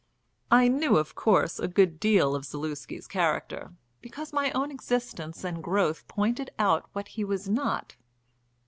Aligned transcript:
I 0.49 0.67
knew 0.67 0.97
of 0.97 1.13
course 1.13 1.59
a 1.59 1.67
good 1.67 1.99
deal 1.99 2.33
of 2.33 2.43
Zaluski's 2.43 3.05
character, 3.05 3.75
because 4.01 4.33
my 4.33 4.49
own 4.53 4.71
existence 4.71 5.43
and 5.43 5.61
growth 5.63 6.07
pointed 6.07 6.49
out 6.57 6.89
what 6.93 7.09
he 7.09 7.23
was 7.23 7.47
not. 7.47 7.95